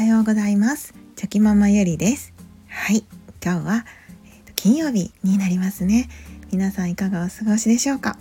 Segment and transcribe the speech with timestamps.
[0.00, 0.94] はようございます。
[1.14, 2.32] チョキママゆりです。
[2.68, 3.04] はい。
[3.44, 3.84] 今日は、
[4.24, 6.08] えーと、金曜日になりますね。
[6.50, 8.16] 皆さんいかがお過ごしでしょうか？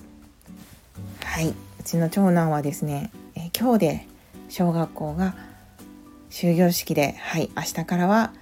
[1.23, 1.47] はい。
[1.47, 1.53] う
[1.85, 4.07] ちの長男はですね、えー、今日で
[4.49, 5.35] 小学校が
[6.29, 7.49] 終業式ではい。
[7.55, 8.33] 明日からは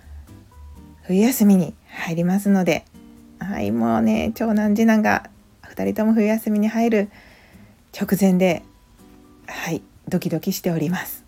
[1.04, 2.86] 冬休みに入りますので
[3.38, 3.72] はい。
[3.72, 5.30] もうね長男次男が
[5.62, 7.10] 2人とも冬休みに入る
[7.96, 8.64] 直前で
[9.46, 9.83] はい。
[10.10, 11.24] ドキドキしております。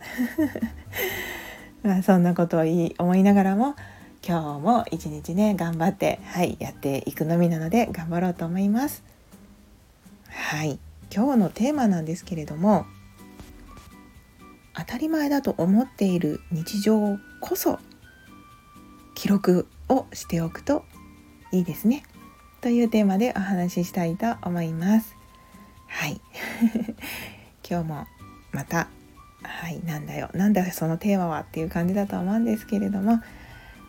[1.83, 3.75] まあそんなことをい思いながらも
[4.27, 9.03] 今日も一日ね頑張ってはいやっていくのみなので頑張ろうと思います。
[10.29, 10.79] はい。
[11.13, 12.85] 今日のテーマなんですけれども
[14.75, 17.79] 当たり前だと思っている日常こそ
[19.15, 20.85] 記録をしておくと
[21.51, 22.03] いいですね。
[22.61, 25.15] というテーマでお話ししたいと思います。
[25.87, 26.21] はい。
[27.67, 28.07] 今日も
[28.51, 28.87] また
[29.43, 33.21] はいなんだよなんだよそのテーマはっていう感じだと思うんですけれども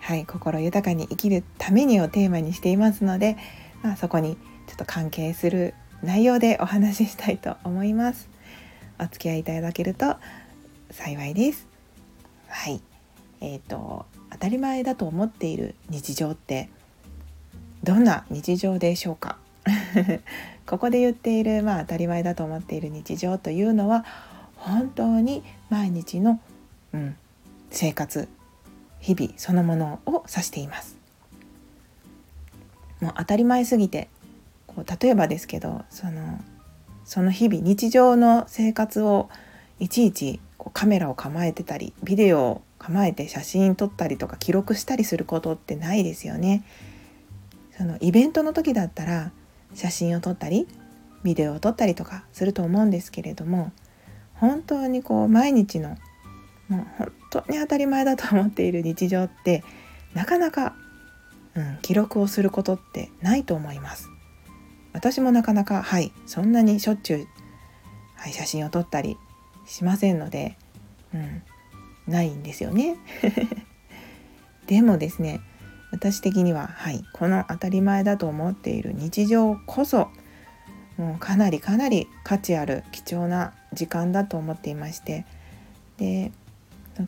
[0.00, 3.36] はい心豊かに生きるためにをテーマにしていますので、
[3.82, 8.30] まあ、そこにちょっと関係する内容でお話ししたいと思います。
[8.98, 10.16] お付き合いいただけると
[10.90, 11.66] 幸いです。
[12.48, 12.80] はい
[13.40, 16.68] えーと、当たり前だと思っている日常って
[17.82, 19.38] どんな日常でしょうか？
[20.66, 24.04] ここで言っている、まあ、当たり前だと思っている日常というのは
[24.60, 26.40] 本当に毎日の、
[26.92, 27.16] うん、
[27.70, 28.28] 生活
[29.00, 30.96] 日々そのものを指しています
[33.00, 34.08] もう当たり前すぎて
[34.66, 36.40] こう例えばですけどその
[37.04, 39.28] その日々日常の生活を
[39.80, 46.64] いちいちこうカメラを構えてたりビデオを構えて写真撮ったりとか記録したりすることってないですよね。
[47.76, 49.32] そのイベントの時だったら
[49.74, 50.68] 写真を撮ったり
[51.24, 53.72] ビデオを撮ったりとかすると思うんですけれども
[54.40, 55.98] 本当にこう毎日の
[56.68, 59.62] もう本当に当たり前だと思っている日常って
[60.14, 60.74] なかなか、
[61.54, 64.08] うん、記録をすることってないと思います。
[64.92, 67.26] 私もなかなかはいそんなにしょっちゅう、
[68.16, 69.18] はい、写真を撮ったり
[69.66, 70.56] しませんので、
[71.14, 71.42] うん、
[72.08, 72.96] ないんですよね。
[74.66, 75.40] でもですね
[75.92, 80.08] 私的にははいこの当たり前だと思っている日常こそ
[81.00, 85.24] もうかなりかなり価値ある貴重な時間だと思っていまして
[85.96, 86.30] で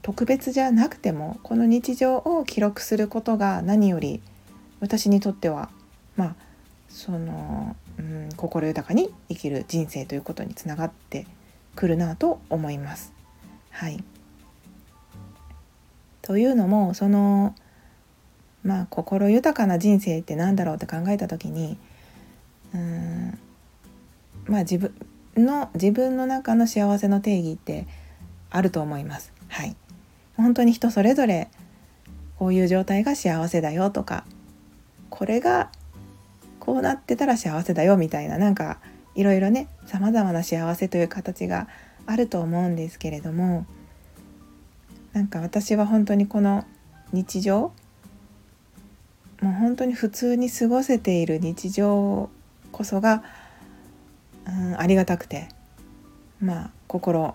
[0.01, 4.23] 特別じゃなくてもこの日常を記録することが何より
[4.81, 5.69] 私にとっては
[6.17, 6.35] まあ
[6.89, 11.27] その、うん、心豊かに生きる人生ということにつながって
[11.77, 13.13] くるなと思います。
[13.71, 14.03] はい、
[16.23, 17.55] というのもその
[18.65, 21.77] まあ心豊かな人生って何だろうって考えた時に
[22.75, 23.39] うん
[24.47, 24.95] まあ自分
[25.37, 27.87] の自分の中の幸せの定義って
[28.51, 29.33] あると思います。
[29.49, 29.77] はい、
[30.37, 31.49] 本当に人それぞれ
[32.39, 34.25] こういう状態が幸せだよとか
[35.11, 35.71] これが
[36.59, 38.79] こうなってたら幸せだよみたいななんか
[39.15, 41.69] いろいろねさまざまな幸せという形が
[42.07, 43.67] あると思うんですけれども
[45.13, 46.65] なんか私は本当にこの
[47.13, 47.73] 日常
[49.41, 52.31] もう本当に普通に過ごせている日常
[52.71, 53.23] こそが
[54.47, 55.49] うん、ありがたくて
[56.41, 57.35] まあ心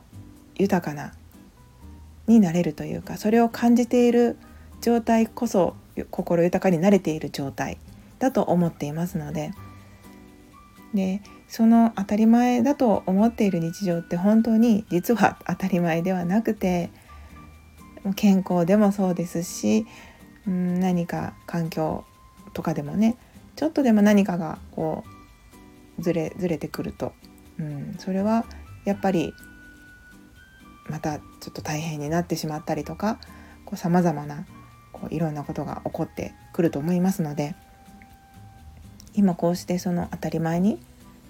[0.56, 1.13] 豊かな
[2.28, 4.38] になれるというかそれを感じている
[4.81, 5.75] 状態こそ
[6.12, 7.78] 心豊かになれている状態
[8.19, 9.51] だと思っていますので
[10.94, 16.90] でその当たり前だと思っている日常って本当に実は当たり前ではなくて
[18.16, 19.85] 健康でもそうですし、
[20.47, 22.06] うん、何か環境
[22.53, 23.17] とかでもね
[23.56, 25.16] ちょっとでも何かがこう
[26.00, 27.13] ずれずれてくると、
[27.59, 28.46] うん、それは
[28.85, 29.34] やっぱり
[30.90, 33.19] またちょっと大変になってしまったりとか
[33.75, 34.46] さまざまな
[34.94, 37.56] こういろんなことが起こってくると思いますので
[39.13, 40.80] 今こうしてその当たり前に、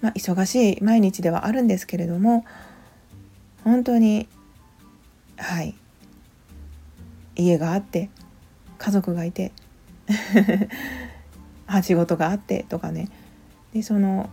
[0.00, 2.44] まあ、忙しい毎日ではあるんですけれども
[3.64, 4.28] 本当に
[5.38, 5.74] はい。
[7.36, 8.10] 家があって
[8.78, 9.52] 家族がいて
[11.82, 13.08] 仕事があってとかね。
[13.72, 14.28] でその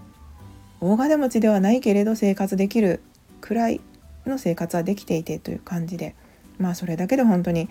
[0.81, 3.01] 大金持ちではないけれど生活できる
[3.41, 3.81] くらい
[4.25, 6.15] の生活はできていてという感じで
[6.57, 7.69] まあそれだけで本当に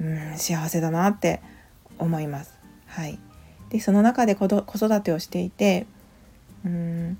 [0.00, 1.40] うん幸せだなって
[1.98, 2.58] 思います。
[2.86, 3.18] はい、
[3.70, 5.86] でその中で子育てをしていて
[6.64, 7.18] うん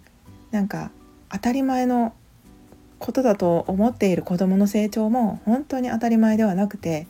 [0.50, 0.90] なんか
[1.30, 2.14] 当たり前の
[2.98, 7.06] ことだと思っている子どもの成長も本当に当たり前ではなくて、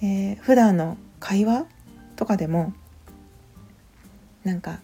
[0.00, 1.66] えー、普段の会話
[2.16, 2.72] とかでも
[4.44, 4.80] なんか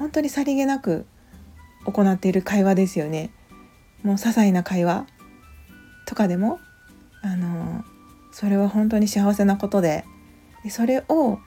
[0.00, 1.04] 本当にさりげなく
[1.84, 3.30] 行っている会話ですよね。
[4.02, 5.06] もう些細な会話
[6.06, 6.58] とかでも
[7.22, 7.84] あの
[8.32, 10.06] それは本当に幸せなことで
[10.64, 11.38] でそれを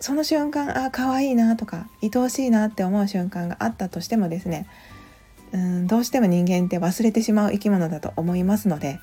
[0.00, 4.66] その瞬間あ可愛いなとか愛おしいなって思う瞬間があったとしてもですね
[5.52, 8.98] うんどうしても人間って忘れてしまう生き物だと思いますので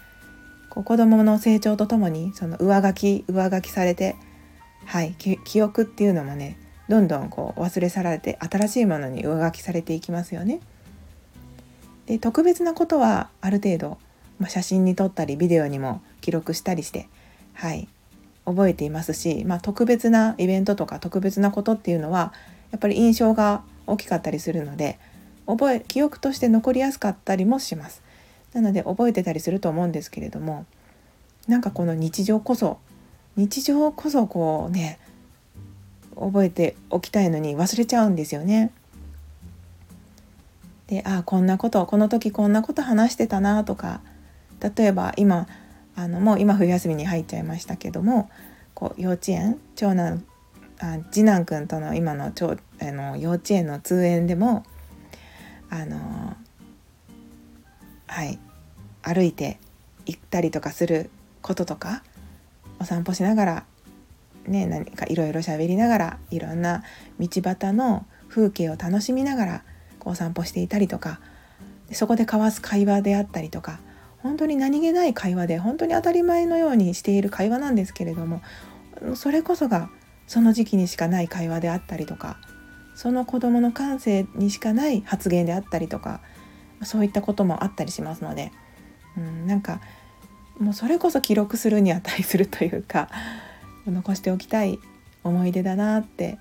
[0.71, 4.15] こう子どもの成長とともにその上書き上書きされて
[4.87, 6.57] はい記憶っていうのもね
[6.89, 10.59] どんどんこう忘れ去られて新しいものに上書きされていきますよね。
[12.05, 13.97] で特別なことはある程度、
[14.39, 17.09] まあ、写真に撮ったりビデオにも記録したりして
[17.53, 17.87] はい
[18.45, 22.33] 覚えていますし、まあ、特別なイベントとか特別なことっていうのは
[22.71, 24.99] やっぱり印象が大きかったりするので
[25.45, 28.01] 覚え記憶として残りやすかったりもします。
[28.53, 30.65] なので覚えてたりすると思うんですけれども
[31.47, 32.79] なんかこの日常こそ
[33.35, 34.99] 日常こそこうね
[36.19, 38.71] 覚えておきたいのに忘れちゃうんですよね。
[40.87, 44.01] であこんなことこの時こんなこと話してたなとか
[44.75, 45.47] 例えば今
[45.95, 48.29] あのもう今冬休みに入っちゃいましたけども
[48.73, 50.23] こう幼稚園長男
[50.79, 54.63] あ次男くんとの今の長あの幼稚園の通園でも
[55.69, 56.37] あの
[58.07, 58.39] はい
[59.01, 59.59] 歩いて
[60.05, 61.09] 行ったりとかする
[61.41, 62.03] こととか
[62.79, 63.65] お散歩しながら
[64.47, 66.83] ね何かいろいろ喋りながらいろんな
[67.19, 69.63] 道端の風景を楽しみながら
[69.99, 71.19] こう散歩していたりとか
[71.91, 73.79] そこで交わす会話であったりとか
[74.17, 78.41] 本当に何気ない会話で本当に当たり前のようにしている会話なんですけれども
[79.15, 79.89] それこそが
[80.25, 82.37] その時期にしかない会話であったりとか
[82.95, 86.19] その子どもの感性にしかない発言であったりとか
[86.83, 88.51] そういったこともあったりしますので、
[89.15, 89.81] うん、なんか
[90.59, 93.09] もうそれこそ記録するに値するというか
[93.91, 94.79] 残しておきたい
[95.23, 96.39] 思い出だなって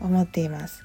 [0.00, 0.82] 思っています。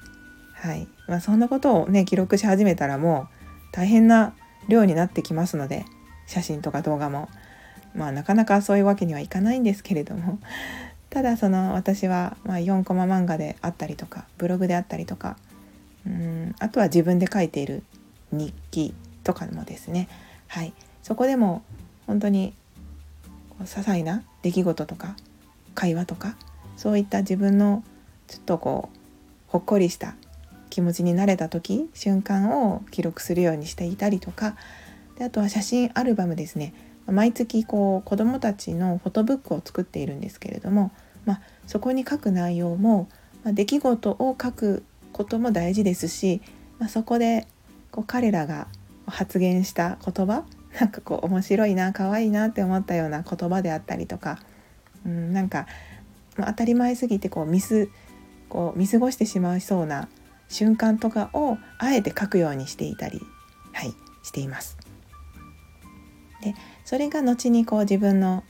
[0.54, 0.86] はい。
[1.08, 3.34] まあ、そんなことをね記録し始めたらもう
[3.72, 4.34] 大変な
[4.68, 5.84] 量になってきますので
[6.26, 7.28] 写真とか動画も。
[7.94, 10.38] まあなかなかそういうわけにはいかないんですけれども。
[11.10, 15.36] ただその私はま4コマ漫画であったりとかブログであったりとか
[16.06, 17.82] うんあとは自分で書いている
[18.30, 18.94] 日記
[19.24, 20.08] とかもですね。
[20.48, 20.72] はい。
[21.02, 21.62] そこでも
[22.06, 22.54] 本当に
[23.60, 25.16] 些細な出来事とか
[25.74, 26.36] 会話とか
[26.76, 27.84] そういった自分の
[28.28, 28.98] ちょっとこう
[29.46, 30.14] ほっこりした
[30.70, 34.56] 気持ちになれた時瞬間を記録するようにしていたりとか
[35.18, 36.72] であとは写真アルバムですね。
[37.06, 40.92] 毎月こう子どもたちのフォトブックを作っているんですけれども、
[41.24, 43.08] まあ、そこに書く内容も、
[43.42, 46.40] まあ、出来事を書くことも大事ですし、
[46.78, 47.46] まあ、そこで
[47.90, 48.68] こう彼らが
[49.06, 50.44] 発言した言葉
[50.80, 54.38] なんかこう面白いな可愛いなって思ったような言葉であったりとか、
[55.04, 55.66] うん、なんか、
[56.36, 57.90] 当たり前すぎてこうミス
[58.48, 60.08] こう見過ごしてしまいそうな
[60.48, 63.20] 瞬間とかをあえて書くようにしていたり、
[63.72, 64.76] はい、しています。
[66.42, 66.54] で
[66.84, 68.44] それが後にこう自分の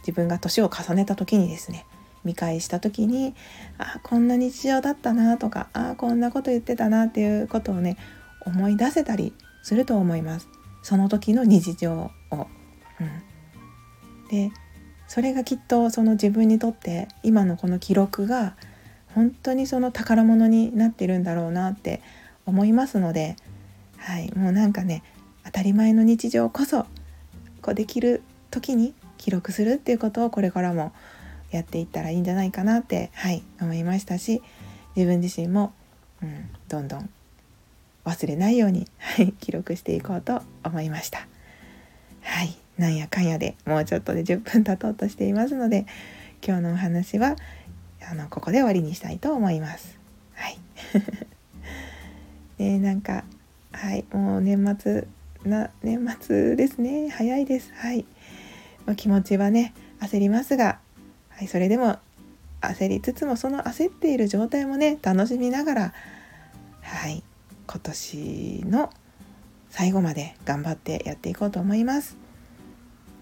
[0.00, 1.86] 自分が年を重ねた時にですね
[2.24, 3.34] 見返した時に
[3.78, 7.96] あこんな日常だったなとかあこんなこと言ってたなっていうことをね
[8.46, 10.48] 思い出せたりすると思います。
[10.82, 12.10] その時の日常を。
[13.00, 14.52] うん、で
[15.14, 18.56] それがきっとその自分にとって今のこの記録が
[19.14, 22.02] 本当にその宝物になってるんだろうなって
[22.46, 23.36] 思いますので、
[23.96, 25.04] はい、もうなんかね
[25.44, 26.86] 当たり前の日常こそ
[27.62, 30.92] こうできる時に記録するっていうことをこれからも
[31.52, 34.42] やっていったらいいんじゃないかなって、はい、思いましたし
[34.96, 35.72] 自分自身も、
[36.24, 37.08] うん、どんどん
[38.04, 41.28] 忘れないように、はい、記録していこうと思いました。
[42.22, 45.86] はい、なんやかんやでもうちょっとで10分経とうとしていますので
[46.46, 47.36] 今日のお話は
[48.10, 49.98] あのここで終わりにしたいと思います。
[50.34, 50.58] はい。
[52.58, 53.24] で なんか
[53.72, 55.06] はいもう年末
[55.44, 57.72] な年末ですね早いです。
[57.74, 58.04] はい。
[58.86, 60.78] まあ、気持ちはね焦りますが、
[61.30, 61.98] はい、それでも
[62.60, 65.94] 焦りつつもその焦っている状態もね楽しみながら
[66.82, 67.22] はい
[67.66, 68.90] 今年の
[69.70, 72.23] 最後まで頑張ってやっていこうと思います。